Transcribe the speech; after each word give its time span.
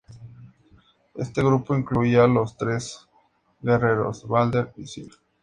Este 1.13 1.43
grupo 1.43 1.75
incluía 1.75 2.23
a 2.23 2.27
los 2.27 2.57
Tres 2.57 3.07
Guerreros, 3.61 4.27
Balder 4.27 4.73
y 4.77 4.87
Sif. 4.87 5.17